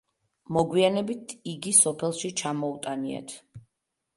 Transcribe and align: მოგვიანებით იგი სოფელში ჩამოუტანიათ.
მოგვიანებით 0.55 1.35
იგი 1.53 1.73
სოფელში 1.81 2.33
ჩამოუტანიათ. 2.43 3.37